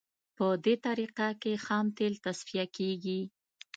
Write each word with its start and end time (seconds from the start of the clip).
په 0.37 0.47
دې 0.65 0.75
طریقه 0.85 1.27
کې 1.41 1.53
خام 1.65 1.85
تیل 1.97 2.13
تصفیه 2.25 2.65
کیږي 2.77 3.19